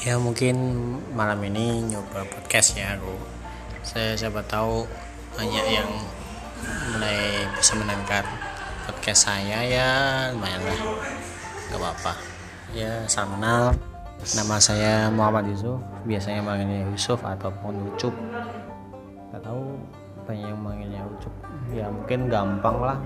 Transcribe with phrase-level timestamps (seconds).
[0.00, 0.56] ya mungkin
[1.12, 3.12] malam ini nyoba podcast ya aku
[3.84, 4.88] saya siapa tahu
[5.36, 5.90] banyak yang
[6.92, 8.24] mulai bisa mendengar
[8.84, 9.90] podcast saya ya
[10.34, 10.80] lumayan lah.
[11.70, 12.12] Nggak apa-apa.
[12.74, 13.64] Ya salam kenal.
[14.20, 15.80] Nama saya Muhammad Yusuf.
[16.04, 18.12] Biasanya manggilnya Yusuf ataupun Ucup.
[19.30, 19.62] Nggak tahu
[20.28, 21.34] banyak yang manggilnya Ucup.
[21.72, 22.98] Ya mungkin gampang lah.